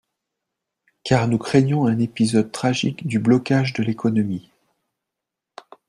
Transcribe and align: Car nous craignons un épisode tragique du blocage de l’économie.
Car 1.03 1.27
nous 1.27 1.37
craignons 1.37 1.85
un 1.85 1.99
épisode 1.99 2.51
tragique 2.51 3.05
du 3.05 3.19
blocage 3.19 3.73
de 3.73 3.83
l’économie. 3.83 4.49